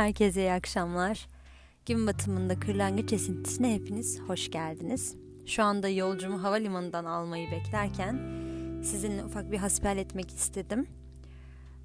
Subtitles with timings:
[0.00, 1.28] Herkese iyi akşamlar.
[1.86, 5.14] Gün batımında kırlangıç esintisine hepiniz hoş geldiniz.
[5.46, 8.14] Şu anda yolcumu havalimanından almayı beklerken
[8.82, 10.86] sizinle ufak bir hasbihal etmek istedim.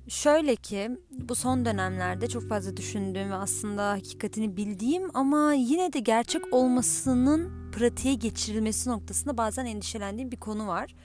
[0.08, 6.00] Şöyle ki bu son dönemlerde çok fazla düşündüğüm ve aslında hakikatini bildiğim ama yine de
[6.00, 10.96] gerçek olmasının pratiğe geçirilmesi noktasında bazen endişelendiğim bir konu var.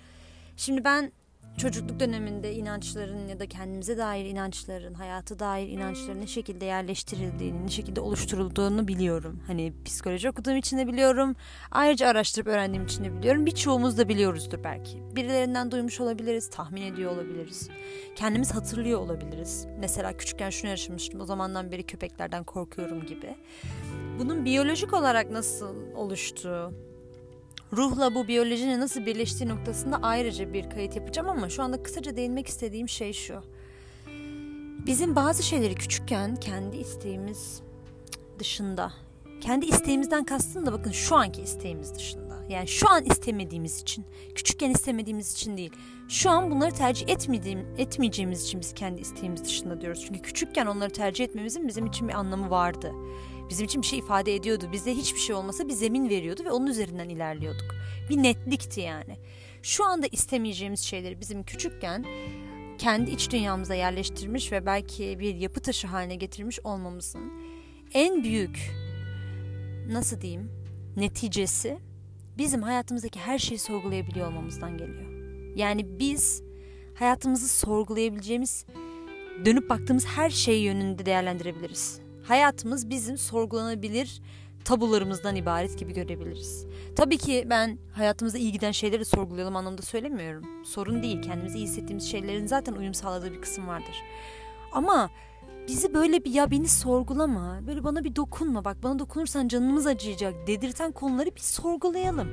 [0.57, 1.13] Şimdi ben
[1.57, 7.69] çocukluk döneminde inançların ya da kendimize dair inançların, hayata dair inançların ne şekilde yerleştirildiğini, ne
[7.69, 9.41] şekilde oluşturulduğunu biliyorum.
[9.47, 11.37] Hani psikoloji okuduğum için de biliyorum.
[11.71, 13.47] Ayrıca araştırıp öğrendiğim için de biliyorum.
[13.47, 15.03] Birçoğumuz da biliyoruzdur belki.
[15.17, 17.69] Birilerinden duymuş olabiliriz, tahmin ediyor olabiliriz.
[18.17, 19.67] Kendimiz hatırlıyor olabiliriz.
[19.79, 21.21] Mesela küçükken şunu yaşamıştım.
[21.21, 23.37] O zamandan beri köpeklerden korkuyorum gibi.
[24.19, 26.73] Bunun biyolojik olarak nasıl oluştuğu,
[27.73, 32.47] ruhla bu biyolojinin nasıl birleştiği noktasında ayrıca bir kayıt yapacağım ama şu anda kısaca değinmek
[32.47, 33.43] istediğim şey şu.
[34.87, 37.63] Bizim bazı şeyleri küçükken kendi isteğimiz
[38.39, 38.93] dışında,
[39.41, 42.31] kendi isteğimizden kastım da bakın şu anki isteğimiz dışında.
[42.49, 45.73] Yani şu an istemediğimiz için, küçükken istemediğimiz için değil.
[46.09, 50.05] Şu an bunları tercih etmediğim, etmeyeceğimiz için biz kendi isteğimiz dışında diyoruz.
[50.07, 52.93] Çünkü küçükken onları tercih etmemizin bizim için bir anlamı vardı
[53.51, 54.69] bizim için bir şey ifade ediyordu.
[54.73, 57.75] Bize hiçbir şey olmasa bir zemin veriyordu ve onun üzerinden ilerliyorduk.
[58.11, 59.17] Bir netlikti yani.
[59.63, 62.05] Şu anda istemeyeceğimiz şeyleri bizim küçükken
[62.79, 67.33] kendi iç dünyamıza yerleştirmiş ve belki bir yapı taşı haline getirmiş olmamızın
[67.95, 68.71] en büyük
[69.89, 70.51] nasıl diyeyim
[70.97, 71.79] neticesi
[72.39, 75.11] bizim hayatımızdaki her şeyi sorgulayabiliyor olmamızdan geliyor.
[75.57, 76.43] Yani biz
[76.95, 78.67] hayatımızı sorgulayabileceğimiz,
[79.45, 84.21] dönüp baktığımız her şey yönünde değerlendirebiliriz hayatımız bizim sorgulanabilir
[84.65, 86.67] tabularımızdan ibaret gibi görebiliriz.
[86.97, 90.65] Tabii ki ben hayatımızda iyi giden şeyleri sorgulayalım anlamda söylemiyorum.
[90.65, 91.23] Sorun değil.
[91.23, 94.03] Kendimizi iyi hissettiğimiz şeylerin zaten uyum sağladığı bir kısım vardır.
[94.73, 95.11] Ama
[95.69, 100.47] bizi böyle bir ya beni sorgulama, böyle bana bir dokunma, bak bana dokunursan canımız acıyacak
[100.47, 102.29] dedirten konuları bir sorgulayalım.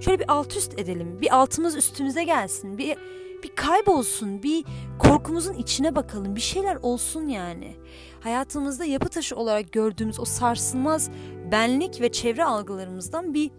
[0.00, 1.20] Şöyle bir alt üst edelim.
[1.20, 2.78] Bir altımız üstümüze gelsin.
[2.78, 2.96] Bir
[3.44, 4.64] bir kaybolsun, bir
[4.98, 6.36] korkumuzun içine bakalım.
[6.36, 7.76] Bir şeyler olsun yani.
[8.20, 11.10] Hayatımızda yapı taşı olarak gördüğümüz o sarsılmaz
[11.52, 13.50] benlik ve çevre algılarımızdan bir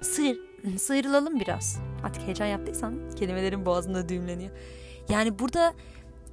[0.00, 0.38] sıyır,
[0.78, 1.78] sıyrılalım biraz.
[2.04, 4.50] Artık heyecan yaptıysan kelimelerin boğazında düğümleniyor.
[5.08, 5.74] Yani burada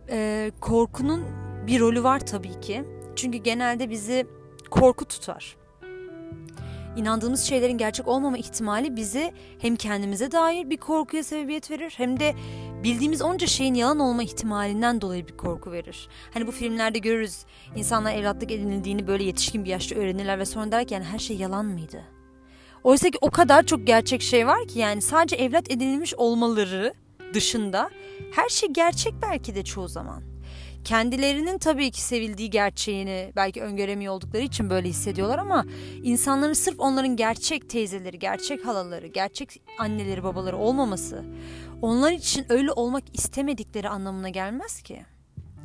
[0.10, 1.24] e, korkunun
[1.68, 2.84] bir rolü var tabii ki.
[3.16, 4.28] Çünkü genelde bizi
[4.70, 5.64] korku tutar
[6.96, 12.36] inandığımız şeylerin gerçek olmama ihtimali bizi hem kendimize dair bir korkuya sebebiyet verir hem de
[12.84, 16.08] bildiğimiz onca şeyin yalan olma ihtimalinden dolayı bir korku verir.
[16.34, 17.46] Hani bu filmlerde görürüz
[17.76, 21.38] insanlar evlatlık edinildiğini böyle yetişkin bir yaşta öğrenirler ve sonra der ki yani her şey
[21.38, 22.04] yalan mıydı?
[22.84, 26.94] Oysa ki o kadar çok gerçek şey var ki yani sadece evlat edinilmiş olmaları
[27.34, 27.90] dışında
[28.32, 30.33] her şey gerçek belki de çoğu zaman
[30.84, 35.66] kendilerinin tabii ki sevildiği gerçeğini belki öngöremiyor oldukları için böyle hissediyorlar ama
[36.04, 41.26] insanların sırf onların gerçek teyzeleri, gerçek halaları, gerçek anneleri, babaları olmaması
[41.82, 45.06] onlar için öyle olmak istemedikleri anlamına gelmez ki.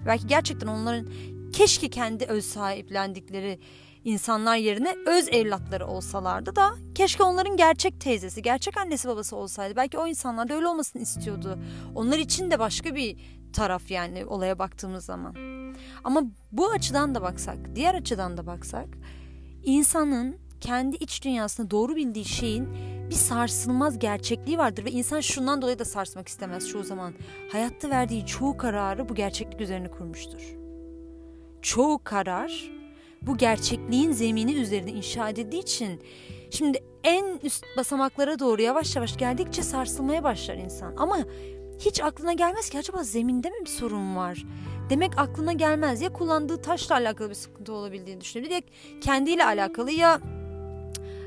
[0.06, 1.06] Belki gerçekten onların
[1.52, 3.60] keşke kendi öz sahiplendikleri
[4.04, 9.76] insanlar yerine öz evlatları olsalardı da keşke onların gerçek teyzesi, gerçek annesi babası olsaydı.
[9.76, 11.58] Belki o insanlar da öyle olmasını istiyordu.
[11.94, 13.16] Onlar için de başka bir
[13.52, 15.34] taraf yani olaya baktığımız zaman.
[16.04, 16.22] Ama
[16.52, 18.88] bu açıdan da baksak, diğer açıdan da baksak
[19.64, 22.68] insanın kendi iç dünyasında doğru bildiği şeyin
[23.10, 27.14] bir sarsılmaz gerçekliği vardır ve insan şundan dolayı da sarsmak istemez çoğu zaman.
[27.52, 30.56] Hayatta verdiği çoğu kararı bu gerçeklik üzerine kurmuştur.
[31.62, 32.70] Çoğu karar
[33.22, 36.02] bu gerçekliğin zemini üzerine inşa edildiği için
[36.50, 40.96] şimdi en üst basamaklara doğru yavaş yavaş geldikçe sarsılmaya başlar insan.
[40.96, 41.18] Ama
[41.78, 44.44] hiç aklına gelmez ki acaba zeminde mi bir sorun var?
[44.90, 48.60] Demek aklına gelmez ya kullandığı taşla alakalı bir sıkıntı olabildiğini düşünebilir ya
[49.00, 50.20] kendiyle alakalı ya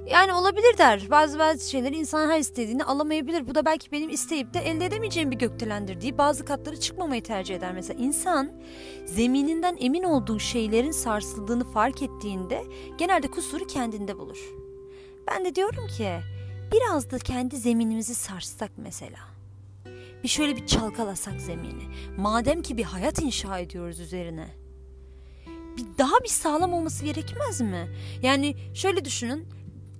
[0.09, 1.07] yani olabilir der.
[1.09, 3.47] Bazı bazı şeyleri insan her istediğini alamayabilir.
[3.47, 7.55] Bu da belki benim isteyip de elde edemeyeceğim bir gökdelendir diye bazı katları çıkmamayı tercih
[7.55, 7.73] eder.
[7.73, 8.51] Mesela insan
[9.05, 12.63] zemininden emin olduğu şeylerin sarsıldığını fark ettiğinde
[12.97, 14.39] genelde kusuru kendinde bulur.
[15.27, 16.19] Ben de diyorum ki
[16.73, 19.19] biraz da kendi zeminimizi sarsak mesela.
[20.23, 21.83] Bir şöyle bir çalkalasak zemini.
[22.17, 24.47] Madem ki bir hayat inşa ediyoruz üzerine.
[25.77, 27.87] Bir daha bir sağlam olması gerekmez mi?
[28.23, 29.47] Yani şöyle düşünün.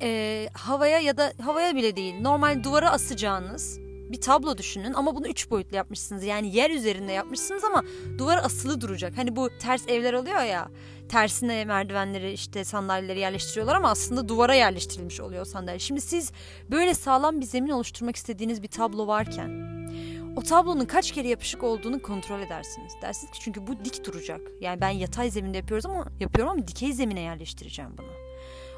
[0.01, 2.21] E, havaya ya da havaya bile değil.
[2.21, 3.79] Normal duvara asacağınız
[4.12, 6.23] bir tablo düşünün ama bunu üç boyutlu yapmışsınız.
[6.23, 7.83] Yani yer üzerinde yapmışsınız ama
[8.18, 9.18] duvara asılı duracak.
[9.18, 10.69] Hani bu ters evler oluyor ya.
[11.09, 15.79] Tersine merdivenleri işte sandalyeleri yerleştiriyorlar ama aslında duvara yerleştirilmiş oluyor sandalye.
[15.79, 16.31] Şimdi siz
[16.71, 19.70] böyle sağlam bir zemin oluşturmak istediğiniz bir tablo varken
[20.36, 22.94] o tablonun kaç kere yapışık olduğunu kontrol edersiniz.
[23.01, 24.42] Dersiniz ki çünkü bu dik duracak.
[24.62, 28.07] Yani ben yatay zeminde yapıyoruz ama yapıyorum ama dikey zemine yerleştireceğim bunu.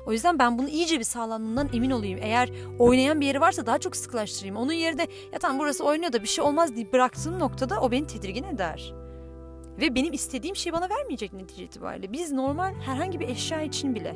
[0.05, 2.19] O yüzden ben bunu iyice bir sağlamlığından emin olayım.
[2.23, 4.55] Eğer oynayan bir yeri varsa daha çok sıkılaştırayım.
[4.55, 8.07] Onun yerine ya tamam burası oynuyor da bir şey olmaz deyip bıraktığım noktada o beni
[8.07, 8.94] tedirgin eder.
[9.81, 12.13] Ve benim istediğim şey bana vermeyecek netice itibariyle.
[12.13, 14.15] Biz normal herhangi bir eşya için bile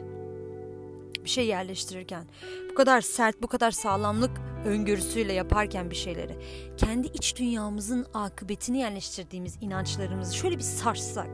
[1.23, 2.23] bir şey yerleştirirken
[2.69, 4.31] bu kadar sert, bu kadar sağlamlık
[4.67, 6.37] öngörüsüyle yaparken bir şeyleri
[6.77, 11.29] kendi iç dünyamızın akıbetini yerleştirdiğimiz inançlarımızı şöyle bir sarsak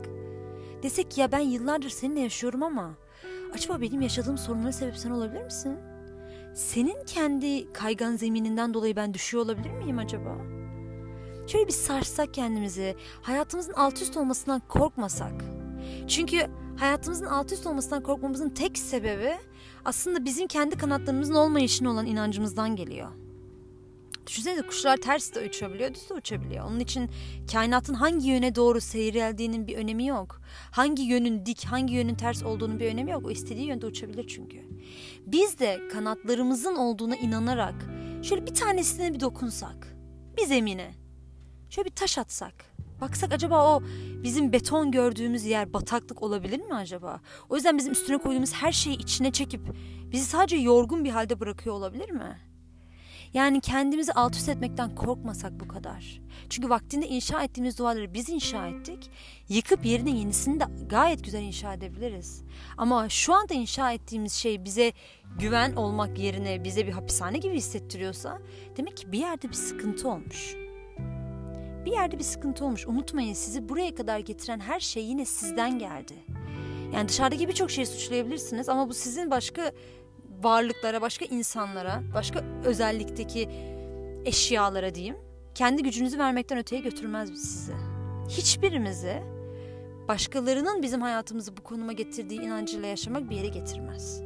[0.82, 2.94] desek ya ben yıllardır seninle yaşıyorum ama
[3.54, 5.78] acaba benim yaşadığım sorunlara sebep sen olabilir misin?
[6.54, 10.36] Senin kendi kaygan zemininden dolayı ben düşüyor olabilir miyim acaba?
[11.46, 15.44] Şöyle bir sarsak kendimizi, hayatımızın alt üst olmasından korkmasak.
[16.08, 16.46] Çünkü
[16.76, 19.34] hayatımızın alt üst olmasından korkmamızın tek sebebi
[19.84, 23.23] aslında bizim kendi kanatlarımızın olmayışına olan inancımızdan geliyor.
[24.26, 26.64] Düşünsenize kuşlar ters de uçabiliyor, düz de uçabiliyor.
[26.64, 27.10] Onun için
[27.52, 30.40] kainatın hangi yöne doğru seyreldiğinin bir önemi yok.
[30.70, 33.26] Hangi yönün dik, hangi yönün ters olduğunun bir önemi yok.
[33.26, 34.68] O istediği yönde uçabilir çünkü.
[35.26, 37.74] Biz de kanatlarımızın olduğuna inanarak
[38.22, 39.96] şöyle bir tanesine bir dokunsak,
[40.36, 40.94] bir zemine,
[41.70, 42.54] şöyle bir taş atsak,
[43.00, 43.82] baksak acaba o
[44.22, 47.20] bizim beton gördüğümüz yer bataklık olabilir mi acaba?
[47.48, 49.60] O yüzden bizim üstüne koyduğumuz her şeyi içine çekip
[50.12, 52.53] bizi sadece yorgun bir halde bırakıyor olabilir mi?
[53.34, 56.20] Yani kendimizi alt üst etmekten korkmasak bu kadar.
[56.48, 59.10] Çünkü vaktinde inşa ettiğimiz duvarları biz inşa ettik.
[59.48, 62.42] Yıkıp yerine yenisini de gayet güzel inşa edebiliriz.
[62.76, 64.92] Ama şu anda inşa ettiğimiz şey bize
[65.38, 68.38] güven olmak yerine bize bir hapishane gibi hissettiriyorsa
[68.76, 70.54] demek ki bir yerde bir sıkıntı olmuş.
[71.84, 72.86] Bir yerde bir sıkıntı olmuş.
[72.86, 76.14] Unutmayın sizi buraya kadar getiren her şey yine sizden geldi.
[76.94, 79.72] Yani dışarıdaki birçok şeyi suçlayabilirsiniz ama bu sizin başka
[80.42, 83.48] varlıklara, başka insanlara, başka özellikteki
[84.24, 85.16] eşyalara diyeyim,
[85.54, 87.72] kendi gücünüzü vermekten öteye götürmez sizi.
[88.28, 89.22] Hiçbirimizi
[90.08, 94.22] başkalarının bizim hayatımızı bu konuma getirdiği inancıyla yaşamak bir yere getirmez.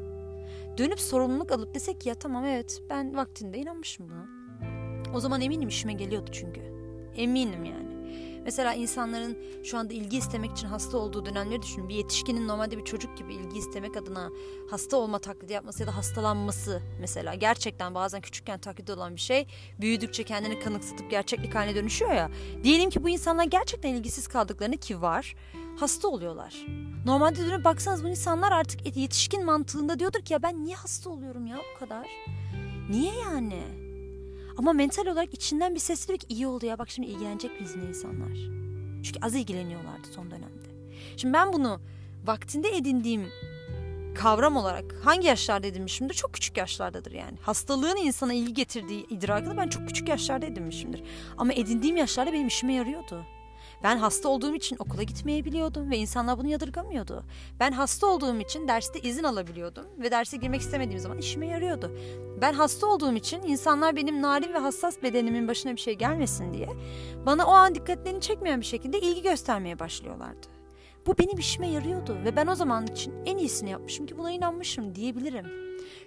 [0.78, 4.26] Dönüp sorumluluk alıp desek ya tamam evet ben vaktinde inanmışım buna.
[5.14, 6.60] O zaman eminim işime geliyordu çünkü.
[7.16, 7.97] Eminim yani.
[8.48, 11.88] Mesela insanların şu anda ilgi istemek için hasta olduğu dönemleri düşünün.
[11.88, 14.30] Bir yetişkinin normalde bir çocuk gibi ilgi istemek adına
[14.70, 17.34] hasta olma taklidi yapması ya da hastalanması mesela.
[17.34, 19.46] Gerçekten bazen küçükken taklidi olan bir şey
[19.80, 22.30] büyüdükçe kendini kanıksatıp gerçeklik haline dönüşüyor ya.
[22.62, 25.34] Diyelim ki bu insanlar gerçekten ilgisiz kaldıklarını ki var
[25.80, 26.54] hasta oluyorlar.
[27.04, 31.46] Normalde dönüp baksanız bu insanlar artık yetişkin mantığında diyordur ki ya ben niye hasta oluyorum
[31.46, 32.06] ya bu kadar?
[32.90, 33.87] Niye yani?
[34.58, 37.88] Ama mental olarak içinden bir ses diyor ki iyi oldu ya bak şimdi ilgilenecek bizimle
[37.88, 38.38] insanlar.
[39.04, 40.68] Çünkü az ilgileniyorlardı son dönemde.
[41.16, 41.80] Şimdi ben bunu
[42.26, 43.28] vaktinde edindiğim
[44.14, 46.14] kavram olarak hangi yaşlarda edinmişimdir?
[46.14, 47.38] Çok küçük yaşlardadır yani.
[47.40, 51.02] Hastalığın insana ilgi getirdiği idrakını ben çok küçük yaşlarda edinmişimdir.
[51.36, 53.24] Ama edindiğim yaşlarda benim işime yarıyordu.
[53.82, 57.24] Ben hasta olduğum için okula gitmeyebiliyordum ve insanlar bunu yadırgamıyordu.
[57.60, 61.92] Ben hasta olduğum için derste izin alabiliyordum ve derse girmek istemediğim zaman işime yarıyordu.
[62.40, 66.68] Ben hasta olduğum için insanlar benim narin ve hassas bedenimin başına bir şey gelmesin diye
[67.26, 70.46] bana o an dikkatlerini çekmeyen bir şekilde ilgi göstermeye başlıyorlardı.
[71.06, 74.94] Bu benim işime yarıyordu ve ben o zaman için en iyisini yapmışım ki buna inanmışım
[74.94, 75.46] diyebilirim.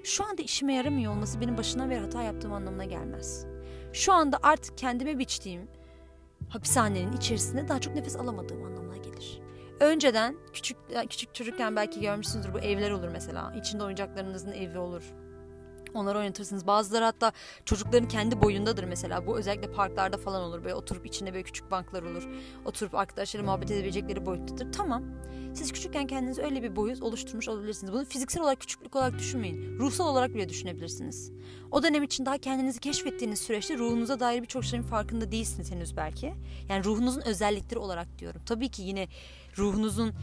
[0.04, 3.46] Şu anda işime yaramıyor olması benim başına bir hata yaptığım anlamına gelmez.
[3.94, 5.68] Şu anda artık kendime biçtiğim,
[6.50, 9.42] hapishanenin içerisinde daha çok nefes alamadığım anlamına gelir.
[9.80, 10.78] Önceden küçük
[11.10, 13.54] küçük çocukken belki görmüşsünüzdür bu evler olur mesela.
[13.60, 15.04] İçinde oyuncaklarınızın evi olur.
[15.94, 16.68] Onları oynatırsınız.
[16.68, 17.32] Bazıları hatta
[17.66, 19.28] çocukların kendi boyundadır mesela.
[19.28, 20.64] Bu özellikle parklarda falan olur.
[20.64, 22.30] Böyle oturup içinde böyle küçük banklar olur.
[22.66, 24.72] Oturup arkadaşlarıyla muhabbet edebilecekleri boyuttadır.
[24.72, 25.04] Tamam.
[25.54, 27.94] Siz küçükken kendiniz öyle bir boyut oluşturmuş olabilirsiniz.
[27.94, 29.80] Bunu fiziksel olarak küçüklük olarak düşünmeyin.
[29.80, 31.32] Ruhsal olarak bile düşünebilirsiniz.
[31.72, 36.34] O dönem için daha kendinizi keşfettiğiniz süreçte ruhunuza dair birçok şeyin farkında değilsiniz henüz belki.
[36.70, 38.42] Yani ruhunuzun özellikleri olarak diyorum.
[38.46, 39.08] Tabii ki yine
[39.58, 40.14] ruhunuzun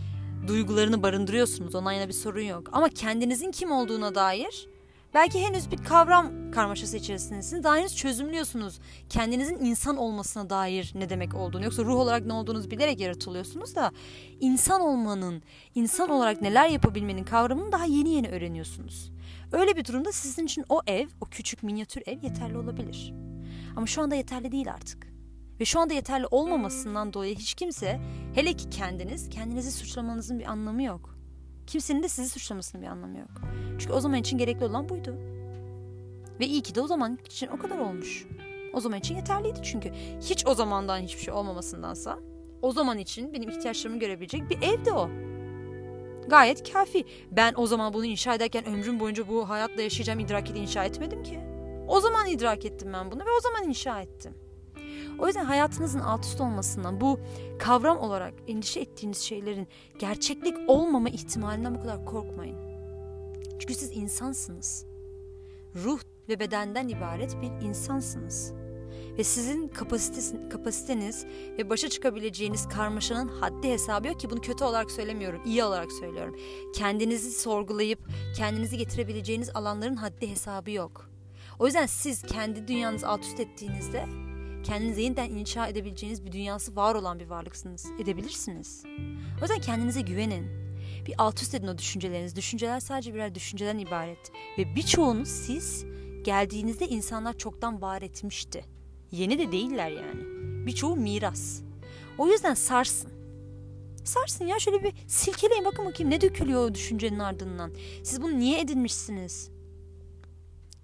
[0.47, 1.75] duygularını barındırıyorsunuz.
[1.75, 2.69] Ona yine bir sorun yok.
[2.73, 4.69] Ama kendinizin kim olduğuna dair
[5.15, 7.65] Belki henüz bir kavram karmaşası içerisindesiniz.
[7.65, 8.81] Daha henüz çözümlüyorsunuz.
[9.09, 11.65] Kendinizin insan olmasına dair ne demek olduğunu.
[11.65, 13.93] Yoksa ruh olarak ne olduğunuzu bilerek yaratılıyorsunuz da
[14.41, 15.43] insan olmanın,
[15.75, 19.13] insan olarak neler yapabilmenin kavramını daha yeni yeni öğreniyorsunuz.
[19.53, 23.15] Öyle bir durumda sizin için o ev, o küçük minyatür ev yeterli olabilir.
[23.77, 25.09] Ama şu anda yeterli değil artık.
[25.61, 28.01] Ve şu anda yeterli olmamasından dolayı hiç kimse,
[28.35, 31.18] hele ki kendiniz, kendinizi suçlamanızın bir anlamı yok.
[31.69, 33.31] Kimsenin de sizi suçlamasının bir anlamı yok.
[33.79, 35.15] Çünkü o zaman için gerekli olan buydu.
[36.41, 38.27] Ve iyi ki de o zaman için o kadar olmuş.
[38.73, 39.93] O zaman için yeterliydi çünkü.
[40.21, 42.19] Hiç o zamandan hiçbir şey olmamasındansa
[42.63, 45.11] o zaman için benim ihtiyaçlarımı görebilecek bir evdi o.
[46.29, 47.05] Gayet kafi.
[47.31, 51.41] Ben o zaman bunu inşa ederken ömrüm boyunca bu hayatla yaşayacağım idraketi inşa etmedim ki.
[51.89, 54.35] O zaman idrak ettim ben bunu ve o zaman inşa ettim.
[55.19, 57.21] O yüzden hayatınızın alt üst olmasından bu
[57.59, 62.57] kavram olarak endişe ettiğiniz şeylerin gerçeklik olmama ihtimalinden bu kadar korkmayın.
[63.59, 64.87] Çünkü siz insansınız.
[65.85, 68.53] Ruh ve bedenden ibaret bir insansınız.
[69.19, 69.69] Ve sizin
[70.51, 71.27] kapasiteniz
[71.59, 76.37] ve başa çıkabileceğiniz karmaşanın haddi hesabı yok ki bunu kötü olarak söylemiyorum, iyi olarak söylüyorum.
[76.75, 77.99] Kendinizi sorgulayıp
[78.37, 81.11] kendinizi getirebileceğiniz alanların haddi hesabı yok.
[81.59, 84.28] O yüzden siz kendi dünyanızı alt üst ettiğinizde
[84.65, 87.87] kendinizi yeniden inşa edebileceğiniz bir dünyası var olan bir varlıksınız.
[87.99, 88.85] Edebilirsiniz.
[89.39, 90.47] O yüzden kendinize güvenin.
[91.07, 92.37] Bir alt üst edin o düşünceleriniz.
[92.37, 94.33] Düşünceler sadece birer düşünceden ibaret.
[94.59, 95.85] Ve birçoğunu siz
[96.25, 98.65] geldiğinizde insanlar çoktan var etmişti.
[99.11, 100.23] Yeni de değiller yani.
[100.67, 101.61] Birçoğu miras.
[102.19, 103.13] O yüzden sarsın.
[104.05, 107.73] Sarsın ya şöyle bir silkeleyin bakın bakayım ne dökülüyor o düşüncenin ardından.
[108.03, 109.51] Siz bunu niye edinmişsiniz?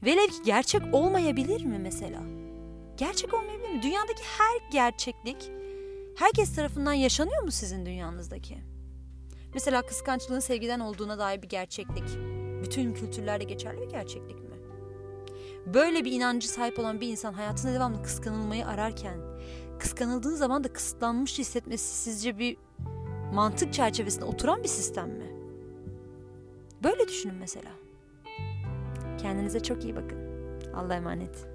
[0.05, 2.44] Velev ki gerçek olmayabilir mi mesela?
[2.97, 3.83] Gerçek olmayabilir mi?
[3.83, 5.51] Dünyadaki her gerçeklik
[6.17, 8.59] herkes tarafından yaşanıyor mu sizin dünyanızdaki?
[9.55, 12.05] Mesela kıskançlığın sevgiden olduğuna dair bir gerçeklik.
[12.63, 14.57] Bütün kültürlerde geçerli bir gerçeklik mi?
[15.67, 19.19] Böyle bir inancı sahip olan bir insan hayatında devamlı kıskanılmayı ararken,
[19.79, 22.57] kıskanıldığı zaman da kısıtlanmış hissetmesi sizce bir
[23.33, 25.35] mantık çerçevesinde oturan bir sistem mi?
[26.83, 27.71] Böyle düşünün mesela.
[29.19, 30.19] Kendinize çok iyi bakın.
[30.75, 31.54] Allah'a emanet.